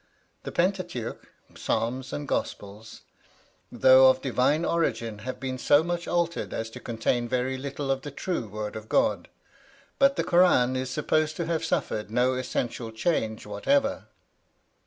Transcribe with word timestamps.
The 0.45 0.51
Pentateuch, 0.51 1.31
Psalms 1.53 2.11
and 2.11 2.27
Gospels, 2.27 3.01
though 3.71 4.09
of 4.09 4.19
divine 4.19 4.65
origin, 4.65 5.19
have 5.19 5.39
been 5.39 5.59
so 5.59 5.83
much 5.83 6.07
altered 6.07 6.55
as 6.55 6.71
to 6.71 6.79
contain 6.79 7.27
very 7.29 7.55
little 7.55 7.91
of 7.91 8.01
the 8.01 8.09
true 8.09 8.47
Word 8.49 8.75
of 8.75 8.89
God; 8.89 9.27
but 9.99 10.15
the 10.15 10.23
Kur 10.23 10.41
ân 10.41 10.75
is 10.75 10.89
supposed 10.89 11.35
to 11.35 11.45
have 11.45 11.63
suffered 11.63 12.09
no 12.09 12.33
essential 12.33 12.91
change 12.91 13.45
whatever. 13.45 14.07